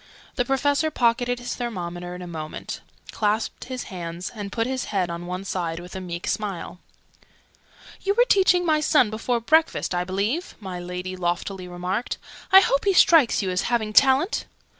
[0.33, 5.11] The Professor pocketed his thermometer in a moment, clasped his hands, and put his head
[5.11, 6.79] on one side with a meek smile.
[8.01, 12.17] "You were teaching my son before breakfast, I believe?" my Lady loftily remarked.
[12.51, 14.47] "I hope he strikes you as having talent?"